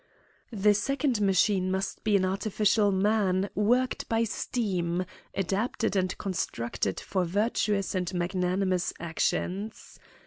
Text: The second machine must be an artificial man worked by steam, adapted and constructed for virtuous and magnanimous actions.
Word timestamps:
The 0.49 0.73
second 0.73 1.21
machine 1.21 1.69
must 1.69 2.03
be 2.03 2.15
an 2.17 2.25
artificial 2.25 2.91
man 2.91 3.51
worked 3.53 4.09
by 4.09 4.23
steam, 4.23 5.05
adapted 5.35 5.95
and 5.95 6.17
constructed 6.17 6.99
for 6.99 7.23
virtuous 7.23 7.93
and 7.93 8.11
magnanimous 8.11 8.93
actions. 8.99 9.99